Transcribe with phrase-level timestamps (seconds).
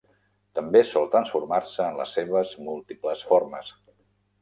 [0.59, 3.75] També sol transformar-se en les seves múltiples formes.